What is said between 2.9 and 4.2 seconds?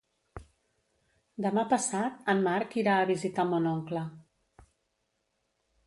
a visitar mon oncle.